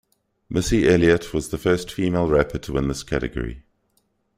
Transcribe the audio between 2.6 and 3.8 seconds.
win this category.